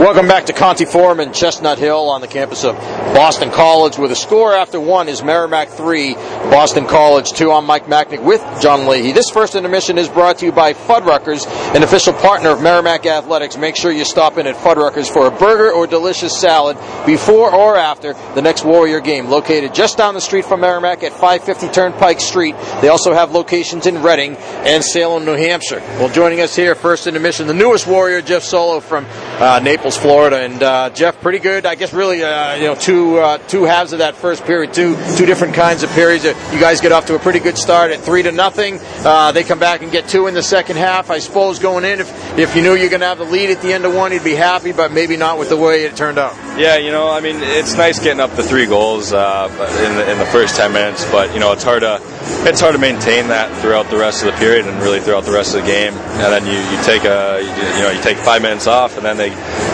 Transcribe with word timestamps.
Welcome 0.00 0.28
back 0.28 0.46
to 0.46 0.54
Conte 0.54 0.86
Forum 0.86 1.20
in 1.20 1.34
Chestnut 1.34 1.78
Hill 1.78 2.08
on 2.08 2.22
the 2.22 2.26
campus 2.26 2.64
of 2.64 2.74
Boston 2.74 3.50
College 3.50 3.98
with 3.98 4.10
a 4.10 4.16
score 4.16 4.54
after 4.54 4.80
one 4.80 5.10
is 5.10 5.22
Merrimack 5.22 5.68
3, 5.68 6.14
Boston 6.14 6.86
College 6.86 7.32
2. 7.32 7.52
I'm 7.52 7.66
Mike 7.66 7.84
Machnik 7.84 8.24
with 8.24 8.40
John 8.62 8.86
Leahy. 8.86 9.12
This 9.12 9.28
first 9.28 9.56
intermission 9.56 9.98
is 9.98 10.08
brought 10.08 10.38
to 10.38 10.46
you 10.46 10.52
by 10.52 10.72
Fuddruckers, 10.72 11.46
an 11.76 11.82
official 11.82 12.14
partner 12.14 12.48
of 12.48 12.62
Merrimack 12.62 13.04
Athletics. 13.04 13.58
Make 13.58 13.76
sure 13.76 13.92
you 13.92 14.06
stop 14.06 14.38
in 14.38 14.46
at 14.46 14.56
Fuddruckers 14.56 15.12
for 15.12 15.26
a 15.26 15.30
burger 15.30 15.70
or 15.70 15.86
delicious 15.86 16.34
salad 16.34 16.78
before 17.04 17.54
or 17.54 17.76
after 17.76 18.14
the 18.34 18.40
next 18.40 18.64
Warrior 18.64 19.00
game. 19.00 19.28
Located 19.28 19.74
just 19.74 19.98
down 19.98 20.14
the 20.14 20.20
street 20.22 20.46
from 20.46 20.60
Merrimack 20.62 21.02
at 21.02 21.12
550 21.12 21.68
Turnpike 21.74 22.20
Street. 22.20 22.54
They 22.80 22.88
also 22.88 23.12
have 23.12 23.32
locations 23.32 23.84
in 23.84 24.02
Reading 24.02 24.36
and 24.38 24.82
Salem, 24.82 25.26
New 25.26 25.34
Hampshire. 25.36 25.80
Well, 25.98 26.08
joining 26.08 26.40
us 26.40 26.56
here, 26.56 26.74
first 26.74 27.06
intermission, 27.06 27.46
the 27.46 27.52
newest 27.52 27.86
Warrior, 27.86 28.22
Jeff 28.22 28.44
Solow 28.44 28.80
from 28.80 29.04
uh, 29.40 29.60
Naples, 29.62 29.89
Florida. 29.96 30.38
And 30.40 30.62
uh, 30.62 30.90
Jeff, 30.90 31.20
pretty 31.20 31.38
good. 31.38 31.66
I 31.66 31.74
guess 31.74 31.92
really, 31.92 32.22
uh, 32.22 32.54
you 32.56 32.64
know, 32.64 32.74
two 32.74 33.18
uh, 33.18 33.38
two 33.38 33.64
halves 33.64 33.92
of 33.92 33.98
that 34.00 34.16
first 34.16 34.44
period, 34.44 34.72
two 34.74 34.96
two 35.16 35.26
different 35.26 35.54
kinds 35.54 35.82
of 35.82 35.90
periods. 35.90 36.24
Uh, 36.24 36.34
You 36.52 36.60
guys 36.60 36.80
get 36.80 36.92
off 36.92 37.06
to 37.06 37.14
a 37.14 37.18
pretty 37.18 37.40
good 37.40 37.56
start 37.58 37.90
at 37.90 38.00
three 38.00 38.22
to 38.22 38.32
nothing. 38.32 38.78
Uh, 39.04 39.32
they 39.32 39.44
come 39.44 39.58
back 39.58 39.82
and 39.82 39.90
get 39.92 40.08
two 40.08 40.26
in 40.26 40.34
the 40.34 40.42
second 40.42 40.76
half. 40.76 41.10
I 41.10 41.18
suppose 41.18 41.58
going 41.58 41.84
in, 41.84 42.00
if 42.00 42.38
if 42.38 42.56
you 42.56 42.62
knew 42.62 42.74
you're 42.74 42.90
going 42.90 43.00
to 43.00 43.06
have 43.06 43.18
the 43.18 43.24
lead 43.24 43.50
at 43.50 43.60
the 43.62 43.72
end 43.72 43.84
of 43.84 43.94
one, 43.94 44.12
you'd 44.12 44.24
be 44.24 44.34
happy, 44.34 44.72
but 44.72 44.92
maybe 44.92 45.16
not 45.16 45.38
with 45.38 45.48
the 45.48 45.56
way 45.56 45.84
it 45.84 45.96
turned 45.96 46.18
out. 46.18 46.34
Yeah, 46.58 46.76
you 46.76 46.90
know, 46.90 47.08
I 47.10 47.20
mean, 47.20 47.36
it's 47.40 47.76
nice 47.76 47.98
getting 47.98 48.20
up 48.20 48.34
the 48.36 48.42
three 48.42 48.66
goals 48.66 49.12
uh, 49.12 49.48
in, 49.86 49.96
the, 49.96 50.12
in 50.12 50.18
the 50.18 50.26
first 50.26 50.56
ten 50.56 50.72
minutes, 50.72 51.04
but 51.10 51.32
you 51.34 51.40
know, 51.40 51.52
it's 51.52 51.64
hard 51.64 51.80
to 51.82 52.00
it's 52.46 52.60
hard 52.60 52.74
to 52.74 52.78
maintain 52.80 53.28
that 53.28 53.50
throughout 53.60 53.90
the 53.90 53.96
rest 53.96 54.24
of 54.24 54.32
the 54.32 54.38
period 54.38 54.66
and 54.66 54.80
really 54.82 55.00
throughout 55.00 55.24
the 55.24 55.32
rest 55.32 55.54
of 55.54 55.62
the 55.62 55.66
game. 55.66 55.94
And 55.94 56.32
then 56.32 56.46
you, 56.46 56.52
you 56.58 56.82
take 56.84 57.04
a 57.04 57.40
you 57.40 57.82
know 57.82 57.90
you 57.90 58.00
take 58.02 58.16
five 58.18 58.42
minutes 58.42 58.66
off, 58.66 58.96
and 58.96 59.04
then 59.04 59.16
they 59.16 59.30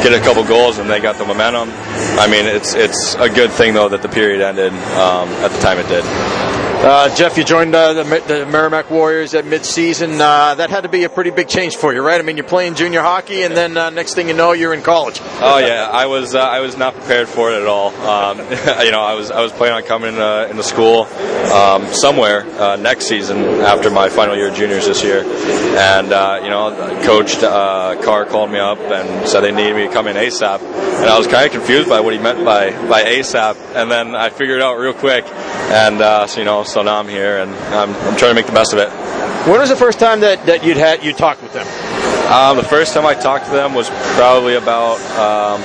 get 0.08 0.20
a 0.20 0.24
couple 0.24 0.44
goals 0.44 0.78
and 0.78 0.88
they 0.88 1.00
got 1.00 1.18
the 1.18 1.24
momentum. 1.24 1.68
I 2.18 2.28
mean, 2.30 2.46
it's 2.46 2.74
it's 2.74 3.14
a 3.16 3.28
good 3.28 3.50
thing 3.50 3.74
though 3.74 3.88
that 3.88 4.02
the 4.02 4.08
period 4.08 4.40
ended 4.40 4.72
um, 4.72 5.28
at 5.42 5.50
the 5.50 5.58
time 5.58 5.78
it 5.78 5.88
did. 5.88 6.45
Uh, 6.78 7.12
Jeff, 7.16 7.36
you 7.36 7.42
joined 7.42 7.74
uh, 7.74 7.94
the, 7.94 8.04
the 8.28 8.46
Merrimack 8.46 8.90
Warriors 8.90 9.34
at 9.34 9.44
midseason. 9.44 10.20
Uh, 10.20 10.54
that 10.54 10.70
had 10.70 10.82
to 10.82 10.88
be 10.88 11.02
a 11.02 11.08
pretty 11.08 11.30
big 11.30 11.48
change 11.48 11.74
for 11.74 11.92
you, 11.92 12.00
right? 12.00 12.20
I 12.20 12.22
mean, 12.22 12.36
you're 12.36 12.46
playing 12.46 12.74
junior 12.76 13.00
hockey, 13.00 13.42
and 13.42 13.56
then 13.56 13.76
uh, 13.76 13.90
next 13.90 14.14
thing 14.14 14.28
you 14.28 14.34
know, 14.34 14.52
you're 14.52 14.72
in 14.72 14.82
college. 14.82 15.18
Oh 15.40 15.58
yeah, 15.58 15.88
I 15.90 16.06
was 16.06 16.36
uh, 16.36 16.38
I 16.38 16.60
was 16.60 16.76
not 16.76 16.94
prepared 16.94 17.28
for 17.28 17.50
it 17.50 17.60
at 17.60 17.66
all. 17.66 17.88
Um, 17.88 18.38
you 18.84 18.92
know, 18.92 19.00
I 19.00 19.14
was 19.14 19.32
I 19.32 19.40
was 19.40 19.52
planning 19.52 19.78
on 19.78 19.82
coming 19.82 20.16
uh, 20.16 20.46
into 20.48 20.62
school 20.62 21.04
um, 21.50 21.86
somewhere 21.86 22.42
uh, 22.60 22.76
next 22.76 23.06
season 23.06 23.38
after 23.38 23.90
my 23.90 24.08
final 24.08 24.36
year 24.36 24.50
of 24.50 24.54
juniors 24.54 24.86
this 24.86 25.02
year, 25.02 25.24
and 25.24 26.08
you 26.44 26.50
know, 26.50 27.00
Coach 27.04 27.40
Carr 27.40 28.26
called 28.26 28.52
me 28.52 28.60
up 28.60 28.78
and 28.78 29.28
said 29.28 29.40
they 29.40 29.50
needed 29.50 29.74
me 29.74 29.88
to 29.88 29.92
come 29.92 30.06
in 30.06 30.14
ASAP, 30.14 30.60
and 30.60 31.10
I 31.10 31.18
was 31.18 31.26
kind 31.26 31.46
of 31.46 31.52
confused 31.52 31.88
by 31.88 31.98
what 31.98 32.12
he 32.12 32.20
meant 32.20 32.44
by 32.44 32.70
by 32.86 33.02
ASAP, 33.02 33.56
and 33.74 33.90
then 33.90 34.14
I 34.14 34.28
figured 34.28 34.58
it 34.58 34.62
out 34.62 34.76
real 34.76 34.94
quick, 34.94 35.24
and 35.26 35.98
so 36.30 36.38
you 36.38 36.44
know, 36.44 36.62
so 36.66 36.82
now 36.82 36.98
I'm 36.98 37.08
here 37.08 37.38
and 37.38 37.54
I'm, 37.74 37.90
I'm 37.90 38.16
trying 38.16 38.30
to 38.30 38.34
make 38.34 38.46
the 38.46 38.52
best 38.52 38.72
of 38.72 38.78
it. 38.78 38.88
When 39.48 39.60
was 39.60 39.70
the 39.70 39.76
first 39.76 39.98
time 39.98 40.20
that, 40.20 40.46
that 40.46 40.64
you'd 40.64 40.76
had 40.76 41.04
you 41.04 41.12
talked 41.12 41.42
with 41.42 41.52
them? 41.52 41.66
Um, 42.26 42.56
the 42.56 42.64
first 42.64 42.92
time 42.92 43.06
I 43.06 43.14
talked 43.14 43.46
to 43.46 43.52
them 43.52 43.74
was 43.74 43.88
probably 44.16 44.56
about, 44.56 44.98
um, 45.14 45.62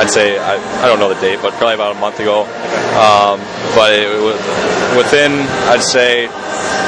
I'd 0.00 0.08
say, 0.08 0.38
I, 0.38 0.56
I 0.82 0.86
don't 0.86 0.98
know 0.98 1.12
the 1.12 1.20
date, 1.20 1.40
but 1.42 1.52
probably 1.54 1.74
about 1.74 1.94
a 1.94 2.00
month 2.00 2.18
ago. 2.18 2.42
Um, 2.42 3.40
but 3.76 3.92
it, 3.92 4.08
was 4.08 4.36
within, 4.96 5.32
I'd 5.68 5.82
say, 5.82 6.28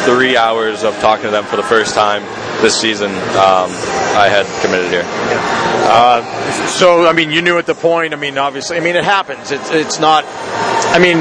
three 0.06 0.37
hours 0.39 0.84
of 0.84 0.98
talking 1.00 1.27
to 1.27 1.31
them 1.31 1.45
for 1.45 1.56
the 1.56 1.62
first 1.62 1.95
time 1.95 2.22
this 2.62 2.81
season, 2.81 3.11
um, 3.11 3.69
I 4.17 4.28
had 4.33 4.47
committed 4.65 4.91
here. 4.91 5.05
Uh, 5.05 6.25
so, 6.69 7.06
I 7.06 7.12
mean, 7.12 7.31
you 7.31 7.42
knew 7.42 7.59
at 7.59 7.67
the 7.67 7.75
point. 7.75 8.15
I 8.15 8.17
mean, 8.17 8.39
obviously, 8.39 8.78
I 8.78 8.81
mean, 8.81 8.97
it 8.97 9.05
happens. 9.05 9.50
It's 9.50 9.70
it's 9.70 9.98
not. 10.00 10.25
I 10.25 10.98
mean, 10.98 11.19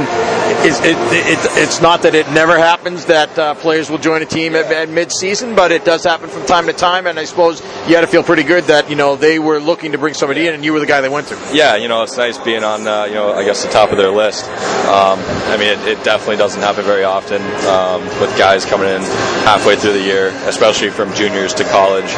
it, 0.61 0.73
it, 0.83 1.39
it's 1.57 1.81
not 1.81 2.03
that 2.03 2.15
it 2.15 2.29
never 2.31 2.57
happens 2.57 3.05
that 3.05 3.37
uh, 3.37 3.55
players 3.55 3.89
will 3.89 3.97
join 3.97 4.21
a 4.21 4.25
team 4.25 4.55
at, 4.55 4.71
at 4.71 4.89
mid-season, 4.89 5.55
but 5.55 5.71
it 5.71 5.85
does 5.85 6.03
happen 6.03 6.29
from 6.29 6.45
time 6.45 6.67
to 6.67 6.73
time. 6.73 7.07
And 7.07 7.19
I 7.19 7.25
suppose 7.25 7.61
you 7.87 7.95
had 7.95 8.01
to 8.01 8.07
feel 8.07 8.23
pretty 8.23 8.43
good 8.43 8.65
that 8.65 8.89
you 8.89 8.95
know 8.95 9.15
they 9.15 9.39
were 9.39 9.59
looking 9.59 9.91
to 9.93 9.97
bring 9.97 10.13
somebody 10.13 10.47
in, 10.47 10.53
and 10.53 10.63
you 10.63 10.73
were 10.73 10.79
the 10.79 10.85
guy 10.85 11.01
they 11.01 11.09
went 11.09 11.27
to. 11.27 11.37
Yeah, 11.51 11.75
you 11.75 11.87
know, 11.87 12.03
it's 12.03 12.17
nice 12.17 12.37
being 12.37 12.63
on, 12.63 12.87
uh, 12.87 13.05
you 13.05 13.13
know, 13.13 13.33
I 13.33 13.43
guess 13.43 13.63
the 13.63 13.71
top 13.71 13.91
of 13.91 13.97
their 13.97 14.11
list. 14.11 14.45
Um, 14.87 15.19
I 15.49 15.57
mean, 15.57 15.79
it, 15.79 15.97
it 15.97 16.03
definitely 16.03 16.37
doesn't 16.37 16.61
happen 16.61 16.83
very 16.83 17.03
often 17.03 17.41
um, 17.67 18.03
with 18.19 18.35
guys 18.37 18.65
coming 18.65 18.89
in 18.89 19.01
halfway 19.43 19.75
through 19.75 19.93
the 19.93 20.01
year, 20.03 20.27
especially 20.45 20.89
from 20.89 21.13
juniors 21.13 21.53
to 21.55 21.63
college. 21.65 22.11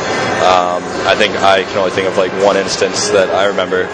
Um, 0.45 0.83
I 1.05 1.15
think 1.17 1.35
I 1.37 1.63
can 1.63 1.77
only 1.77 1.91
think 1.91 2.07
of 2.07 2.17
like 2.17 2.31
one 2.43 2.57
instance 2.57 3.09
that 3.09 3.29
I 3.29 3.45
remember, 3.45 3.85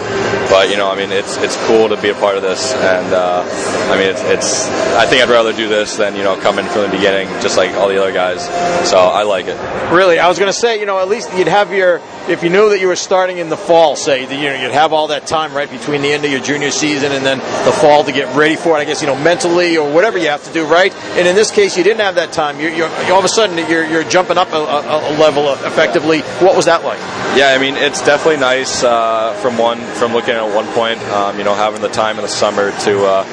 but 0.48 0.70
you 0.70 0.76
know, 0.76 0.90
I 0.90 0.96
mean, 0.96 1.12
it's 1.12 1.36
it's 1.38 1.56
cool 1.66 1.88
to 1.88 2.00
be 2.00 2.10
a 2.10 2.14
part 2.14 2.36
of 2.36 2.42
this, 2.42 2.72
and 2.74 3.12
uh, 3.14 3.44
I 3.90 3.96
mean, 3.96 4.10
it's, 4.10 4.22
it's 4.32 4.66
I 4.96 5.06
think 5.06 5.22
I'd 5.22 5.30
rather 5.30 5.52
do 5.52 5.68
this 5.68 5.96
than 5.96 6.16
you 6.16 6.24
know 6.24 6.36
come 6.36 6.58
in 6.58 6.66
from 6.66 6.82
the 6.82 6.88
beginning, 6.88 7.28
just 7.40 7.56
like 7.56 7.72
all 7.74 7.88
the 7.88 8.00
other 8.00 8.12
guys. 8.12 8.44
So 8.88 8.98
I 8.98 9.22
like 9.22 9.46
it. 9.46 9.56
Really, 9.92 10.18
I 10.18 10.28
was 10.28 10.38
going 10.38 10.52
to 10.52 10.58
say, 10.58 10.80
you 10.80 10.86
know, 10.86 10.98
at 10.98 11.08
least 11.08 11.32
you'd 11.36 11.48
have 11.48 11.72
your 11.72 12.00
if 12.28 12.42
you 12.42 12.50
knew 12.50 12.70
that 12.70 12.80
you 12.80 12.88
were 12.88 12.96
starting 12.96 13.38
in 13.38 13.48
the 13.48 13.56
fall, 13.56 13.96
say, 13.96 14.22
you 14.22 14.48
know, 14.48 14.62
you'd 14.62 14.72
have 14.72 14.92
all 14.92 15.08
that 15.08 15.26
time 15.26 15.54
right 15.54 15.70
between 15.70 16.02
the 16.02 16.12
end 16.12 16.24
of 16.24 16.30
your 16.30 16.40
junior 16.40 16.70
season 16.70 17.12
and 17.12 17.24
then 17.24 17.38
the 17.38 17.72
fall 17.72 18.04
to 18.04 18.12
get 18.12 18.34
ready 18.36 18.56
for 18.56 18.76
it. 18.78 18.80
I 18.80 18.84
guess 18.84 19.00
you 19.00 19.06
know 19.06 19.16
mentally 19.16 19.76
or 19.76 19.92
whatever 19.92 20.18
you 20.18 20.28
have 20.28 20.44
to 20.44 20.52
do, 20.52 20.64
right? 20.64 20.94
And 21.16 21.28
in 21.28 21.34
this 21.34 21.50
case, 21.50 21.76
you 21.76 21.84
didn't 21.84 22.00
have 22.00 22.16
that 22.16 22.32
time. 22.32 22.60
You're, 22.60 22.72
you're 22.72 22.88
all 23.12 23.18
of 23.18 23.24
a 23.24 23.28
sudden 23.28 23.58
you're, 23.68 23.84
you're 23.84 24.04
jumping 24.04 24.38
up 24.38 24.52
a, 24.52 24.56
a, 24.56 25.14
a 25.14 25.18
level 25.18 25.52
effectively. 25.52 26.20
What 26.40 26.56
was 26.56 26.66
that 26.66 26.84
like? 26.84 26.98
Yeah, 27.36 27.54
I 27.54 27.58
mean 27.58 27.76
it's 27.76 28.02
definitely 28.02 28.40
nice 28.40 28.82
uh, 28.82 29.34
from 29.42 29.58
one 29.58 29.78
from 29.96 30.12
looking 30.12 30.34
at 30.34 30.54
one 30.54 30.66
point. 30.72 31.00
Um, 31.12 31.38
you 31.38 31.44
know, 31.44 31.54
having 31.54 31.80
the 31.80 31.88
time 31.88 32.16
in 32.16 32.22
the 32.22 32.28
summer 32.28 32.70
to 32.80 33.04
uh, 33.04 33.24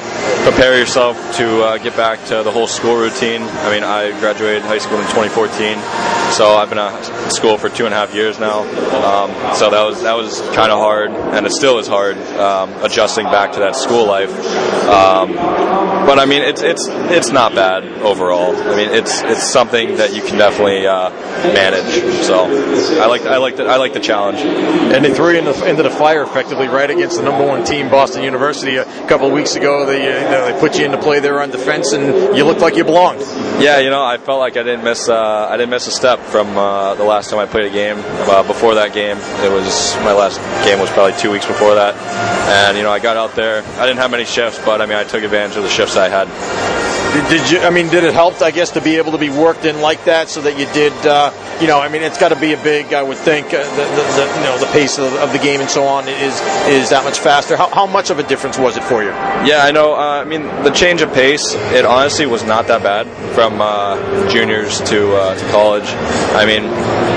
prepare 0.44 0.78
yourself 0.78 0.89
to 0.94 1.62
uh, 1.62 1.78
get 1.78 1.96
back 1.96 2.18
to 2.26 2.42
the 2.42 2.50
whole 2.50 2.66
school 2.66 2.96
routine. 2.96 3.42
I 3.42 3.70
mean, 3.70 3.84
I 3.84 4.10
graduated 4.18 4.62
high 4.62 4.78
school 4.78 4.98
in 4.98 5.06
2014, 5.06 5.78
so 6.30 6.54
I've 6.54 6.68
been 6.68 6.78
at 6.78 7.30
school 7.30 7.58
for 7.58 7.68
two 7.68 7.84
and 7.86 7.94
a 7.94 7.96
half 7.96 8.14
years 8.14 8.38
now. 8.38 8.60
Um, 8.60 9.54
so 9.56 9.70
that 9.70 9.82
was 9.84 10.02
that 10.02 10.16
was 10.16 10.40
kind 10.54 10.70
of 10.70 10.78
hard, 10.78 11.10
and 11.10 11.46
it 11.46 11.52
still 11.52 11.78
is 11.78 11.86
hard 11.86 12.16
um, 12.16 12.72
adjusting 12.82 13.26
back 13.26 13.52
to 13.52 13.60
that 13.60 13.76
school 13.76 14.06
life. 14.06 14.30
Um, 14.86 15.34
but 16.06 16.18
I 16.18 16.26
mean, 16.26 16.42
it's 16.42 16.62
it's 16.62 16.86
it's 16.88 17.30
not 17.30 17.54
bad 17.54 17.84
overall. 18.02 18.56
I 18.56 18.76
mean, 18.76 18.90
it's 18.90 19.22
it's 19.22 19.42
something 19.42 19.96
that 19.96 20.14
you 20.14 20.22
can 20.22 20.38
definitely 20.38 20.86
uh, 20.86 21.10
manage. 21.10 22.24
So 22.24 22.46
I 23.00 23.06
like 23.06 23.22
I 23.22 23.36
like 23.38 23.56
the, 23.56 23.64
I 23.66 23.76
like 23.76 23.92
the 23.92 24.00
challenge. 24.00 24.38
And 24.40 25.04
they 25.04 25.12
threw 25.12 25.32
you 25.32 25.38
in 25.38 25.44
the, 25.44 25.68
into 25.68 25.82
the 25.82 25.90
fire 25.90 26.22
effectively, 26.22 26.68
right 26.68 26.90
against 26.90 27.16
the 27.16 27.22
number 27.22 27.46
one 27.46 27.64
team, 27.64 27.90
Boston 27.90 28.22
University. 28.22 28.76
A 28.76 28.84
couple 29.08 29.26
of 29.26 29.32
weeks 29.32 29.56
ago, 29.56 29.86
they 29.86 30.00
uh, 30.02 30.24
you 30.24 30.30
know, 30.30 30.52
they 30.52 30.60
put 30.60 30.78
you 30.78 30.84
into 30.84 30.98
play 30.98 31.20
there 31.20 31.40
on 31.40 31.50
defense, 31.50 31.92
and 31.92 32.36
you 32.36 32.44
looked 32.44 32.60
like 32.60 32.76
you 32.76 32.84
belonged. 32.84 33.20
Yeah, 33.60 33.78
you 33.78 33.90
know, 33.90 34.04
I 34.04 34.18
felt 34.18 34.38
like 34.38 34.56
I 34.56 34.62
didn't 34.62 34.84
miss 34.84 35.08
uh, 35.08 35.48
I 35.50 35.56
didn't 35.56 35.70
miss 35.70 35.86
a 35.86 35.92
step 35.92 36.19
from 36.30 36.56
uh, 36.56 36.94
the 36.94 37.04
last 37.04 37.30
time 37.30 37.38
I 37.38 37.46
played 37.46 37.66
a 37.66 37.74
game. 37.74 37.96
Uh, 37.98 38.42
before 38.42 38.74
that 38.76 38.92
game, 38.92 39.16
it 39.16 39.50
was 39.50 39.94
my 39.96 40.12
last 40.12 40.38
game 40.64 40.78
was 40.78 40.90
probably 40.90 41.18
two 41.18 41.30
weeks 41.30 41.46
before 41.46 41.74
that, 41.74 41.94
and 42.66 42.76
you 42.76 42.82
know 42.82 42.92
I 42.92 42.98
got 42.98 43.16
out 43.16 43.34
there. 43.34 43.62
I 43.78 43.86
didn't 43.86 43.98
have 43.98 44.10
many 44.10 44.24
shifts, 44.24 44.60
but 44.64 44.80
I 44.80 44.86
mean 44.86 44.96
I 44.96 45.04
took 45.04 45.22
advantage 45.22 45.56
of 45.56 45.62
the 45.62 45.70
shifts 45.70 45.96
I 45.96 46.08
had. 46.08 46.28
Did 47.28 47.50
you? 47.50 47.58
I 47.58 47.70
mean, 47.70 47.88
did 47.88 48.04
it 48.04 48.14
help? 48.14 48.40
I 48.40 48.52
guess 48.52 48.70
to 48.72 48.80
be 48.80 48.96
able 48.96 49.12
to 49.12 49.18
be 49.18 49.30
worked 49.30 49.64
in 49.64 49.80
like 49.80 50.04
that, 50.04 50.28
so 50.28 50.42
that 50.42 50.56
you 50.56 50.66
did. 50.72 50.92
Uh, 51.04 51.32
you 51.60 51.66
know, 51.66 51.80
I 51.80 51.88
mean, 51.88 52.02
it's 52.02 52.18
got 52.18 52.28
to 52.28 52.38
be 52.38 52.52
a 52.52 52.62
big. 52.62 52.94
I 52.94 53.02
would 53.02 53.18
think 53.18 53.46
uh, 53.48 53.50
the, 53.50 53.82
the, 53.82 54.02
the, 54.14 54.34
you 54.36 54.44
know 54.44 54.58
the 54.58 54.70
pace 54.72 54.96
of, 54.96 55.12
of, 55.14 55.32
the 55.32 55.38
game 55.38 55.60
and 55.60 55.68
so 55.68 55.84
on 55.84 56.08
is 56.08 56.40
is 56.68 56.90
that 56.90 57.02
much 57.02 57.18
faster. 57.18 57.56
How, 57.56 57.68
how 57.68 57.86
much 57.86 58.10
of 58.10 58.20
a 58.20 58.22
difference 58.22 58.58
was 58.58 58.76
it 58.76 58.84
for 58.84 59.02
you? 59.02 59.08
Yeah, 59.08 59.62
I 59.64 59.72
know. 59.72 59.94
Uh, 59.94 60.22
I 60.22 60.24
mean, 60.24 60.44
the 60.62 60.70
change 60.70 61.02
of 61.02 61.12
pace. 61.12 61.54
It 61.74 61.84
honestly 61.84 62.26
was 62.26 62.44
not 62.44 62.68
that 62.68 62.84
bad 62.84 63.08
from 63.40 63.58
uh, 63.62 64.28
juniors 64.28 64.82
to 64.82 65.16
uh, 65.16 65.34
to 65.34 65.44
college. 65.50 65.86
I 66.36 66.44
mean, 66.44 66.64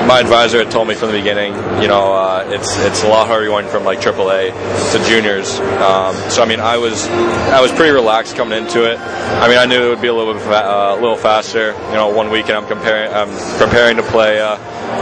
my 0.08 0.22
advisor 0.22 0.60
had 0.60 0.72
told 0.72 0.88
me 0.88 0.96
from 0.96 1.12
the 1.12 1.18
beginning. 1.18 1.52
You 1.82 1.90
know, 1.90 2.14
uh, 2.14 2.46
it's 2.48 2.78
it's 2.88 3.04
a 3.04 3.10
lot 3.10 3.28
harder 3.28 3.48
going 3.48 3.68
from 3.68 3.84
like 3.84 4.00
AAA 4.00 4.54
to 4.94 5.06
juniors. 5.06 5.60
Um, 5.60 6.16
so 6.32 6.42
I 6.42 6.46
mean, 6.48 6.62
I 6.62 6.78
was 6.78 7.10
I 7.52 7.60
was 7.60 7.74
pretty 7.74 7.92
relaxed 7.92 8.38
coming 8.38 8.58
into 8.58 8.90
it. 8.90 9.00
I 9.00 9.50
mean, 9.50 9.58
I 9.58 9.66
knew 9.66 9.84
it 9.84 9.90
would 9.90 10.02
be 10.02 10.08
a 10.08 10.14
little 10.14 10.34
bit 10.34 10.44
fa- 10.44 10.64
uh, 10.66 10.96
a 10.98 11.02
little 11.02 11.18
faster. 11.18 11.74
You 11.88 11.96
know, 12.00 12.08
one 12.08 12.30
weekend 12.32 12.56
I'm 12.56 12.68
comparing 12.68 13.12
I'm 13.12 13.28
preparing 13.58 13.98
to 13.98 14.04
play 14.04 14.40
uh, 14.40 14.56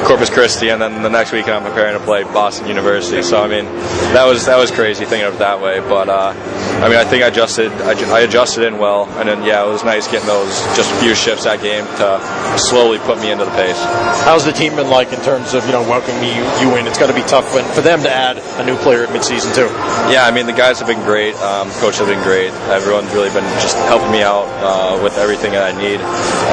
Corpus 0.06 0.30
Christi, 0.30 0.69
and 0.69 0.81
then 0.81 1.03
the 1.03 1.09
next 1.09 1.31
weekend 1.31 1.53
I'm 1.56 1.63
preparing 1.63 1.98
to 1.98 2.03
play 2.03 2.24
Boston 2.24 2.68
University. 2.68 3.21
So 3.21 3.42
I 3.42 3.48
mean, 3.48 3.65
that 4.13 4.25
was 4.25 4.45
that 4.45 4.57
was 4.57 4.71
crazy 4.71 5.06
thinking 5.06 5.27
of 5.27 5.36
it 5.36 5.39
that 5.39 5.62
way. 5.62 5.80
But 5.80 6.09
uh, 6.09 6.33
I 6.81 6.89
mean, 6.89 6.98
I 6.98 7.06
think 7.06 7.24
I 7.24 7.27
adjusted 7.27 7.71
I, 7.83 7.94
I 8.12 8.21
adjusted 8.21 8.65
in 8.65 8.77
well, 8.77 9.06
and 9.19 9.30
then 9.30 9.44
yeah, 9.44 9.63
it 9.63 9.69
was 9.69 9.83
nice 9.83 10.07
getting 10.09 10.27
those 10.27 10.50
just 10.75 10.92
a 10.92 10.95
few 10.98 11.13
shifts 11.13 11.44
that 11.44 11.62
game 11.62 11.86
to 11.86 12.57
slowly 12.57 12.98
put 13.00 13.19
me 13.19 13.31
into 13.31 13.45
the 13.45 13.51
pace. 13.51 13.77
How's 14.25 14.45
the 14.45 14.51
team 14.51 14.75
been 14.75 14.89
like 14.89 15.13
in 15.13 15.21
terms 15.21 15.53
of 15.53 15.65
you 15.65 15.71
know 15.71 15.81
welcoming 15.83 16.24
you, 16.24 16.44
you 16.62 16.75
in? 16.77 16.88
It's 16.88 16.98
got 16.98 17.07
to 17.07 17.15
be 17.15 17.25
tough 17.30 17.53
when, 17.53 17.65
for 17.74 17.81
them 17.81 18.01
to 18.03 18.09
add 18.09 18.38
a 18.59 18.65
new 18.65 18.75
player 18.77 19.03
at 19.03 19.09
midseason 19.09 19.53
too. 19.53 19.69
Yeah, 20.12 20.25
I 20.25 20.31
mean 20.31 20.45
the 20.45 20.57
guys 20.57 20.80
have 20.80 20.88
been 20.88 21.03
great. 21.03 21.36
Um, 21.36 21.69
coach 21.77 22.00
has 22.00 22.07
been 22.07 22.24
great. 22.24 22.51
Everyone's 22.74 23.13
really 23.13 23.30
been 23.30 23.45
just 23.62 23.77
helping 23.86 24.12
me 24.12 24.24
out 24.24 24.50
uh, 24.65 25.01
with 25.03 25.18
everything 25.18 25.51
that 25.51 25.63
I 25.63 25.77
need. 25.77 26.00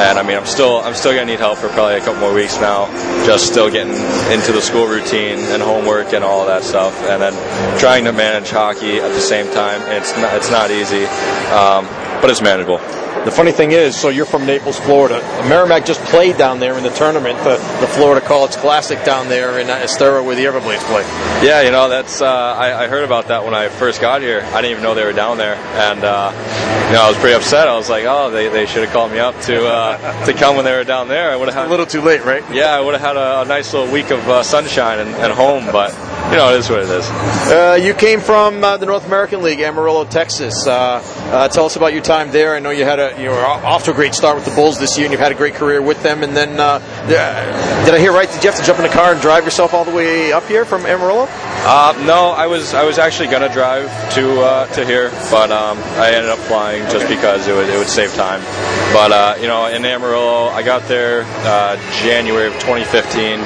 And 0.04 0.18
I 0.18 0.22
mean, 0.22 0.36
I'm 0.36 0.46
still 0.46 0.78
I'm 0.78 0.94
still 0.94 1.12
gonna 1.12 1.26
need 1.26 1.40
help 1.40 1.58
for 1.58 1.68
probably 1.70 1.96
a 1.96 2.00
couple 2.00 2.20
more 2.20 2.34
weeks 2.34 2.60
now, 2.60 2.86
just 3.24 3.37
still 3.40 3.70
getting 3.70 3.94
into 4.32 4.52
the 4.52 4.60
school 4.60 4.86
routine 4.86 5.38
and 5.38 5.62
homework 5.62 6.12
and 6.12 6.24
all 6.24 6.46
that 6.46 6.62
stuff, 6.64 6.94
and 7.04 7.22
then 7.22 7.78
trying 7.78 8.04
to 8.04 8.12
manage 8.12 8.50
hockey 8.50 8.98
at 8.98 9.12
the 9.12 9.20
same 9.20 9.46
time. 9.52 9.80
It's 9.92 10.16
not, 10.16 10.34
it's 10.34 10.50
not 10.50 10.70
easy, 10.70 11.04
um, 11.52 11.86
but 12.20 12.30
it's 12.30 12.42
manageable. 12.42 12.80
The 13.24 13.32
funny 13.32 13.52
thing 13.52 13.72
is, 13.72 13.96
so 13.96 14.08
you're 14.08 14.24
from 14.24 14.46
Naples, 14.46 14.78
Florida. 14.78 15.20
Merrimack 15.48 15.84
just 15.84 16.00
played 16.04 16.38
down 16.38 16.60
there 16.60 16.76
in 16.78 16.82
the 16.82 16.90
tournament, 16.90 17.36
the, 17.38 17.56
the 17.80 17.86
Florida 17.86 18.24
College 18.24 18.52
Classic 18.52 19.04
down 19.04 19.28
there 19.28 19.58
in 19.58 19.68
Estero 19.68 20.22
where 20.22 20.36
the 20.36 20.44
Everblades 20.44 20.84
play. 20.86 21.02
Yeah, 21.46 21.62
you 21.62 21.70
know 21.70 21.88
that's 21.88 22.22
uh, 22.22 22.26
I, 22.26 22.84
I, 22.84 22.86
heard 22.88 23.04
about 23.04 23.28
that 23.28 23.44
when 23.44 23.54
I 23.54 23.68
first 23.68 24.00
got 24.00 24.22
here. 24.22 24.40
I 24.40 24.62
didn't 24.62 24.70
even 24.72 24.82
know 24.82 24.94
they 24.94 25.04
were 25.04 25.12
down 25.12 25.36
there, 25.36 25.56
and 25.56 26.02
uh, 26.04 26.32
you 26.86 26.94
know 26.94 27.02
I 27.02 27.08
was 27.08 27.18
pretty 27.18 27.34
upset. 27.34 27.68
I 27.68 27.76
was 27.76 27.90
like, 27.90 28.04
oh, 28.06 28.30
they, 28.30 28.48
they 28.48 28.66
should 28.66 28.84
have 28.84 28.92
called 28.92 29.12
me 29.12 29.18
up 29.18 29.38
to 29.42 29.66
uh, 29.66 30.24
to 30.26 30.32
come 30.32 30.56
when 30.56 30.64
they 30.64 30.76
were 30.76 30.84
down 30.84 31.08
there. 31.08 31.30
I 31.30 31.36
would 31.36 31.48
have 31.48 31.54
had 31.54 31.66
a 31.66 31.70
little 31.70 31.86
too 31.86 32.00
late, 32.00 32.24
right? 32.24 32.42
Yeah, 32.52 32.74
I 32.74 32.80
would 32.80 32.94
have 32.94 33.02
had 33.02 33.16
a, 33.16 33.42
a, 33.42 33.44
nice 33.44 33.72
little 33.74 33.92
week 33.92 34.10
of 34.10 34.26
uh, 34.28 34.42
sunshine 34.42 35.00
and, 35.00 35.10
and 35.10 35.32
home, 35.32 35.66
but 35.72 35.90
you 36.30 36.36
know, 36.36 36.52
it 36.54 36.58
is 36.58 36.68
what 36.68 36.80
it 36.80 36.90
is. 36.90 37.08
Uh, 37.50 37.78
you 37.80 37.94
came 37.94 38.20
from 38.20 38.62
uh, 38.62 38.76
the 38.76 38.84
North 38.84 39.06
American 39.06 39.42
League, 39.42 39.60
Amarillo, 39.60 40.04
Texas. 40.04 40.66
Uh, 40.66 41.00
uh, 41.32 41.48
tell 41.48 41.64
us 41.64 41.76
about 41.76 41.94
your 41.94 42.02
time 42.02 42.30
there. 42.30 42.54
I 42.54 42.58
know 42.60 42.70
you 42.70 42.84
had 42.84 42.98
a 42.98 43.20
you 43.20 43.30
were 43.30 43.44
off 43.46 43.84
to 43.84 43.92
a 43.92 43.94
great 43.94 44.14
start 44.14 44.36
with 44.36 44.44
the 44.44 44.54
Bulls 44.54 44.78
this 44.78 44.98
year, 44.98 45.06
and 45.06 45.12
you've 45.12 45.20
had 45.20 45.32
a 45.32 45.34
great 45.34 45.54
career 45.54 45.80
with 45.80 46.02
them. 46.02 46.22
And 46.22 46.36
then, 46.36 46.60
uh, 46.60 46.80
did 47.08 47.94
I 47.94 47.98
hear 47.98 48.12
right? 48.12 48.30
Did 48.30 48.44
you 48.44 48.50
have 48.50 48.60
to 48.60 48.66
jump 48.66 48.78
in 48.78 48.84
a 48.84 48.92
car 48.92 49.12
and 49.12 49.20
drive 49.22 49.44
yourself 49.44 49.72
all 49.72 49.84
the 49.84 49.94
way 49.94 50.32
up 50.32 50.44
here 50.44 50.64
from 50.64 50.84
Amarillo? 50.84 51.26
Uh, 51.60 51.92
no, 52.06 52.30
I 52.30 52.46
was 52.46 52.72
I 52.72 52.84
was 52.84 52.98
actually 52.98 53.28
gonna 53.28 53.52
drive 53.52 53.90
to 54.14 54.68
to 54.74 54.86
here, 54.86 55.10
but 55.30 55.50
um, 55.50 55.78
I 55.98 56.12
ended 56.12 56.30
up 56.30 56.38
flying 56.38 56.82
just 56.90 57.08
because 57.08 57.46
it 57.46 57.54
would 57.54 57.68
it 57.68 57.76
would 57.76 57.88
save 57.88 58.14
time. 58.14 58.40
But 58.92 59.40
you 59.40 59.48
know, 59.48 59.66
in 59.66 59.84
Amarillo, 59.84 60.48
I 60.48 60.62
got 60.62 60.88
there 60.88 61.24
January 62.02 62.46
of 62.46 62.54
2015, 62.54 63.38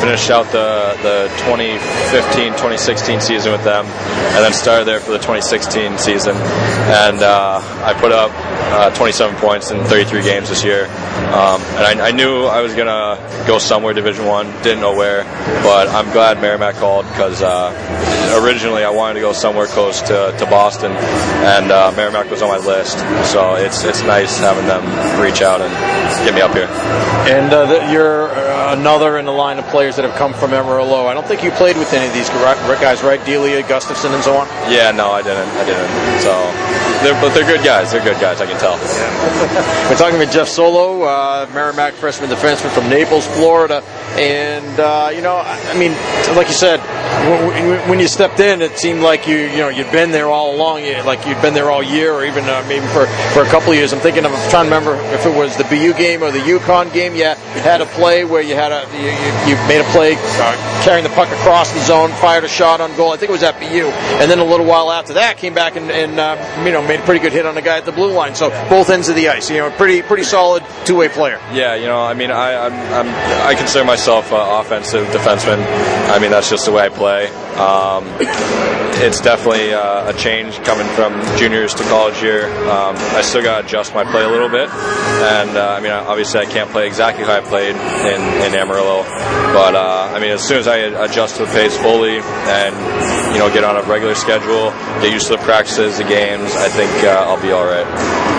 finished 0.00 0.30
out 0.30 0.46
the 0.52 0.96
the 1.02 1.28
2015-2016 1.44 3.20
season 3.20 3.52
with 3.52 3.64
them, 3.64 3.84
and 3.84 4.44
then 4.44 4.52
started 4.52 4.86
there 4.86 5.00
for 5.00 5.12
the 5.12 5.18
2016 5.18 5.98
season. 5.98 6.36
And 6.36 7.22
uh, 7.22 7.60
I 7.84 7.92
put 7.94 8.12
up 8.12 8.30
uh, 8.76 8.94
27 8.94 9.36
points 9.36 9.70
in 9.70 9.82
33 9.84 10.22
games 10.22 10.48
this 10.48 10.64
year. 10.64 10.86
Um, 11.26 11.60
and 11.76 12.00
I, 12.00 12.08
I, 12.08 12.10
knew 12.12 12.44
I 12.44 12.60
was 12.60 12.74
gonna 12.74 13.16
go 13.46 13.58
somewhere 13.58 13.94
Division 13.94 14.26
One. 14.26 14.46
Didn't 14.62 14.80
know 14.80 14.94
where, 14.94 15.24
but 15.62 15.88
I'm 15.88 16.10
glad 16.12 16.40
Merrimack 16.40 16.76
called 16.76 17.06
because 17.08 17.42
uh, 17.42 17.72
originally 18.42 18.84
I 18.84 18.90
wanted 18.90 19.14
to 19.14 19.20
go 19.20 19.32
somewhere 19.32 19.66
close 19.66 20.00
to, 20.02 20.34
to 20.38 20.46
Boston, 20.46 20.92
and 20.92 21.70
uh, 21.70 21.92
Merrimack 21.96 22.30
was 22.30 22.42
on 22.42 22.48
my 22.48 22.58
list. 22.58 22.98
So 23.32 23.54
it's 23.54 23.84
it's 23.84 24.02
nice 24.02 24.38
having 24.38 24.66
them 24.66 24.84
reach 25.20 25.42
out 25.42 25.60
and 25.60 25.72
get 26.24 26.34
me 26.34 26.40
up 26.40 26.52
here. 26.52 26.68
And 27.26 27.52
uh, 27.52 27.66
the, 27.66 27.92
you're 27.92 28.28
uh, 28.28 28.76
another 28.78 29.18
in 29.18 29.24
the 29.24 29.32
line 29.32 29.58
of 29.58 29.66
players 29.66 29.96
that 29.96 30.04
have 30.04 30.16
come 30.16 30.32
from 30.32 30.52
Amarillo. 30.52 31.06
I 31.06 31.14
don't 31.14 31.26
think 31.26 31.42
you 31.42 31.50
played 31.50 31.76
with 31.76 31.92
any 31.92 32.06
of 32.06 32.14
these 32.14 32.28
guys, 32.28 33.02
right? 33.02 33.24
Delia, 33.24 33.66
Gustafson, 33.66 34.12
and 34.14 34.22
so 34.22 34.36
on. 34.36 34.46
Yeah, 34.70 34.92
no, 34.92 35.10
I 35.10 35.22
didn't. 35.22 35.48
I 35.48 35.64
didn't. 35.64 35.90
So, 36.22 36.32
they're, 37.02 37.20
but 37.20 37.34
they're 37.34 37.46
good 37.46 37.64
guys. 37.64 37.92
They're 37.92 38.02
good 38.02 38.20
guys. 38.20 38.40
I 38.40 38.46
can 38.46 38.58
tell. 38.58 38.76
We're 39.90 39.96
talking 39.96 40.18
with 40.18 40.30
Jeff 40.30 40.48
Solow, 40.48 41.02
uh, 41.06 41.52
Merrimack 41.52 41.94
freshman 41.94 42.30
defenseman 42.30 42.70
from 42.70 42.88
Naples, 42.88 43.26
Florida, 43.26 43.82
and 44.16 44.80
uh, 44.80 45.10
you 45.14 45.22
know, 45.22 45.36
I 45.36 45.76
mean, 45.78 45.92
like 46.36 46.48
you 46.48 46.54
said, 46.54 46.80
when 47.88 48.00
you 48.00 48.08
stepped 48.08 48.40
in, 48.40 48.62
it 48.62 48.78
seemed 48.78 49.00
like 49.00 49.26
you 49.26 49.36
you 49.36 49.58
know 49.58 49.68
you'd 49.68 49.90
been 49.90 50.10
there 50.10 50.28
all 50.28 50.54
along, 50.54 50.82
like 51.04 51.26
you'd 51.26 51.40
been 51.42 51.54
there 51.54 51.70
all 51.70 51.82
year, 51.82 52.12
or 52.12 52.24
even 52.24 52.44
uh, 52.44 52.64
maybe 52.68 52.86
for, 52.88 53.06
for 53.32 53.42
a 53.42 53.48
couple 53.48 53.70
of 53.70 53.76
years. 53.76 53.92
I'm 53.92 54.00
thinking 54.00 54.24
of 54.24 54.32
I'm 54.32 54.50
trying 54.50 54.68
to 54.68 54.74
remember 54.74 54.96
if 55.14 55.26
it 55.26 55.36
was 55.36 55.56
the 55.56 55.64
BU 55.64 55.94
game 55.94 56.22
or 56.22 56.30
the 56.30 56.40
UConn 56.40 56.92
game. 56.92 57.14
Yeah, 57.14 57.38
you 57.54 57.60
had 57.60 57.80
a 57.80 57.86
play 57.86 58.24
where 58.24 58.42
you 58.42 58.54
had 58.54 58.72
a 58.72 58.86
you, 58.92 59.10
you 59.48 59.56
made 59.68 59.80
a 59.80 59.90
play 59.92 60.14
uh, 60.16 60.82
carrying 60.84 61.04
the 61.04 61.10
puck 61.10 61.28
across 61.28 61.72
the 61.72 61.80
zone, 61.80 62.10
fired 62.10 62.44
a 62.44 62.48
shot 62.48 62.80
on 62.80 62.94
goal. 62.96 63.12
I 63.12 63.16
think 63.16 63.30
it 63.30 63.32
was 63.32 63.42
at 63.42 63.58
BU, 63.58 63.86
and 64.20 64.30
then 64.30 64.38
a 64.38 64.44
little 64.44 64.66
while 64.66 64.90
after 64.90 65.14
that, 65.14 65.38
came 65.38 65.54
back 65.54 65.76
and, 65.76 65.90
and 65.90 66.18
uh, 66.18 66.64
you 66.64 66.72
know 66.72 66.82
made 66.86 67.00
a 67.00 67.04
pretty 67.04 67.20
good 67.20 67.32
hit 67.32 67.46
on 67.46 67.54
the 67.54 67.62
guy 67.62 67.78
at 67.78 67.84
the 67.84 67.92
blue 67.92 68.12
line. 68.12 68.34
So 68.34 68.50
both 68.68 68.90
ends 68.90 69.08
of 69.08 69.16
the 69.16 69.28
ice, 69.28 69.50
you 69.50 69.58
know, 69.58 69.70
pretty 69.70 70.02
pretty 70.02 70.24
solid 70.24 70.64
two 70.84 70.96
way 70.96 71.08
player. 71.08 71.40
Yeah, 71.52 71.74
you 71.74 71.86
know, 71.86 72.00
I 72.00 72.14
mean, 72.14 72.30
I 72.30 72.66
I'm, 72.66 72.72
I'm 72.72 73.46
i 73.46 73.54
consider 73.54 73.84
myself 73.84 74.32
an 74.32 74.60
offensive 74.60 75.06
defenseman. 75.08 75.64
I 76.10 76.18
mean, 76.18 76.30
that's 76.30 76.50
just 76.50 76.66
the 76.66 76.72
way 76.72 76.84
I 76.84 76.88
play. 76.88 77.05
Um, 77.06 78.04
it's 78.98 79.20
definitely 79.20 79.74
uh, 79.74 80.10
a 80.10 80.14
change 80.14 80.56
coming 80.64 80.86
from 80.94 81.20
juniors 81.36 81.74
to 81.74 81.82
college 81.84 82.22
year. 82.22 82.46
Um, 82.68 82.96
I 82.96 83.20
still 83.22 83.42
got 83.42 83.60
to 83.60 83.66
adjust 83.66 83.94
my 83.94 84.04
play 84.04 84.24
a 84.24 84.28
little 84.28 84.48
bit, 84.48 84.68
and 84.70 85.56
uh, 85.56 85.76
I 85.76 85.80
mean, 85.80 85.92
obviously, 85.92 86.40
I 86.40 86.46
can't 86.46 86.70
play 86.70 86.86
exactly 86.86 87.24
how 87.24 87.36
I 87.36 87.40
played 87.40 87.74
in, 87.76 88.20
in 88.44 88.54
Amarillo, 88.58 89.02
but 89.52 89.74
uh, 89.74 90.12
I 90.14 90.20
mean, 90.20 90.30
as 90.30 90.42
soon 90.42 90.58
as 90.58 90.66
I 90.66 90.76
adjust 90.76 91.36
to 91.36 91.44
the 91.44 91.52
pace 91.52 91.76
fully 91.76 92.18
and 92.18 92.74
you 93.34 93.38
know 93.38 93.52
get 93.52 93.64
on 93.64 93.76
a 93.76 93.82
regular 93.82 94.14
schedule, 94.14 94.70
get 95.00 95.12
used 95.12 95.26
to 95.28 95.36
the 95.36 95.42
practices, 95.42 95.98
the 95.98 96.04
games, 96.04 96.54
I 96.56 96.68
think 96.68 96.90
uh, 97.04 97.26
I'll 97.28 97.42
be 97.42 97.52
all 97.52 97.64
right. 97.64 97.86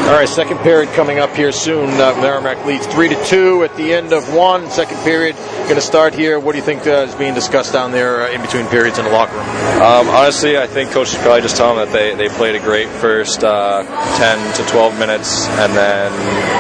All 0.08 0.14
right, 0.14 0.30
second 0.30 0.60
period 0.60 0.94
coming 0.94 1.20
up 1.20 1.36
here 1.36 1.52
soon. 1.52 1.90
Uh, 1.90 2.16
Merrimack 2.22 2.66
leads 2.66 2.88
three 2.88 3.10
to 3.10 3.26
two 3.26 3.66
at 3.66 3.76
the 3.76 3.94
end 3.94 4.14
of 4.14 4.34
one. 4.34 4.70
Second 4.72 4.98
period 5.04 5.36
going 5.36 5.76
to 5.76 5.82
start 5.82 6.14
here. 6.14 6.40
What 6.40 6.54
do 6.54 6.60
you 6.60 6.64
think 6.64 6.88
uh, 6.88 7.08
is 7.10 7.16
being 7.16 7.34
discussed 7.34 7.74
down 7.74 7.92
there 7.92 8.26
in 8.32 8.42
between 8.42 8.68
periods 8.68 8.98
in 9.00 9.04
the 9.04 9.12
locker 9.12 9.36
room? 9.36 9.46
Um, 9.82 10.08
honestly, 10.08 10.47
I 10.56 10.68
think 10.68 10.92
coach 10.92 11.14
probably 11.16 11.42
just 11.42 11.58
tell 11.58 11.76
them 11.76 11.86
that 11.86 11.92
they, 11.92 12.16
they 12.16 12.30
played 12.30 12.56
a 12.56 12.60
great 12.60 12.88
first 12.88 13.44
uh, 13.44 13.84
10 14.18 14.56
to 14.56 14.72
12 14.72 14.98
minutes, 14.98 15.48
and 15.60 15.74
then 15.74 16.12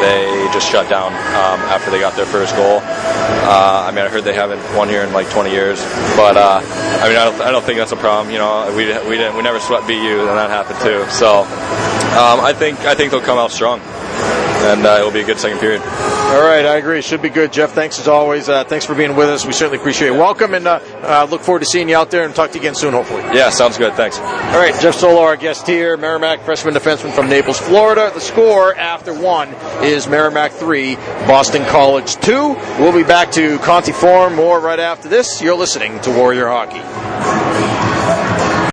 they 0.01 0.51
just 0.51 0.69
shut 0.69 0.89
down 0.89 1.13
um, 1.13 1.61
after 1.69 1.91
they 1.91 1.99
got 1.99 2.15
their 2.15 2.25
first 2.25 2.55
goal. 2.55 2.81
Uh, 2.83 3.85
I 3.87 3.91
mean, 3.91 4.03
I 4.03 4.09
heard 4.09 4.23
they 4.25 4.33
haven't 4.33 4.59
won 4.75 4.89
here 4.89 5.03
in 5.03 5.13
like 5.13 5.29
20 5.29 5.51
years, 5.51 5.79
but 6.17 6.35
uh, 6.35 6.59
I 6.59 7.07
mean, 7.07 7.17
I 7.17 7.25
don't, 7.25 7.41
I 7.41 7.51
don't 7.51 7.63
think 7.63 7.77
that's 7.79 7.93
a 7.93 7.97
problem. 7.97 8.33
You 8.33 8.39
know, 8.39 8.67
we, 8.75 8.83
we 9.07 9.15
didn't 9.15 9.37
we 9.37 9.43
never 9.43 9.59
swept 9.59 9.87
BU, 9.87 9.93
and 9.93 10.35
that 10.35 10.49
happened 10.49 10.79
too. 10.81 11.07
So 11.09 11.41
um, 12.17 12.41
I 12.43 12.53
think 12.57 12.79
I 12.81 12.95
think 12.95 13.11
they'll 13.11 13.21
come 13.21 13.37
out 13.37 13.51
strong 13.51 13.79
and 14.67 14.85
uh, 14.85 14.97
it'll 14.99 15.11
be 15.11 15.21
a 15.21 15.25
good 15.25 15.39
second 15.39 15.59
period. 15.59 15.81
All 15.81 16.41
right, 16.43 16.65
I 16.65 16.75
agree. 16.75 16.99
It 16.99 17.05
Should 17.05 17.21
be 17.21 17.29
good. 17.29 17.53
Jeff, 17.53 17.71
thanks 17.71 17.99
as 17.99 18.07
always. 18.07 18.49
Uh, 18.49 18.63
thanks 18.65 18.85
for 18.85 18.93
being 18.93 19.15
with 19.15 19.29
us. 19.29 19.45
We 19.45 19.53
certainly 19.53 19.79
appreciate 19.79 20.09
it. 20.09 20.11
Welcome, 20.11 20.53
and 20.53 20.67
uh, 20.67 20.81
uh, 21.01 21.27
look 21.29 21.41
forward 21.41 21.59
to 21.59 21.65
seeing 21.65 21.87
you 21.87 21.95
out 21.95 22.11
there 22.11 22.25
and 22.25 22.35
talk 22.35 22.51
to 22.51 22.55
you 22.55 22.61
again 22.61 22.75
soon, 22.75 22.93
hopefully. 22.93 23.21
Yeah, 23.33 23.49
sounds 23.49 23.77
good. 23.77 23.93
Thanks. 23.93 24.19
All 24.19 24.59
right, 24.59 24.75
Jeff 24.81 24.95
Solow, 24.95 25.21
our 25.21 25.37
guest 25.37 25.65
here, 25.65 25.95
Merrimack 25.95 26.41
freshman 26.41 26.73
defenseman 26.73 27.13
from 27.13 27.29
Naples, 27.29 27.59
Florida. 27.59 28.11
The 28.13 28.19
score 28.19 28.75
after 28.75 29.13
one 29.13 29.49
is 29.83 30.07
Merrimack 30.07 30.51
3, 30.51 30.95
Boston 31.27 31.63
College 31.65 32.15
2. 32.17 32.33
We'll 32.79 32.93
be 32.93 33.03
back 33.03 33.31
to 33.31 33.57
Conte 33.59 33.93
Forum 33.93 34.35
more 34.35 34.59
right 34.59 34.79
after 34.79 35.07
this. 35.07 35.41
You're 35.41 35.57
listening 35.57 35.99
to 36.01 36.11
Warrior 36.11 36.47
Hockey. 36.47 37.06